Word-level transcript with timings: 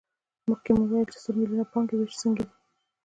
مخکې 0.49 0.71
مو 0.75 0.83
وویل 0.85 1.07
چې 1.11 1.17
له 1.17 1.21
سل 1.23 1.33
میلیونو 1.39 1.69
پانګې 1.71 1.95
وېش 1.97 2.13
څنګه 2.21 2.41
دی 2.47 2.53